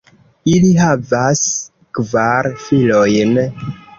[0.53, 1.43] Ili havas
[1.99, 3.39] kvar filojn.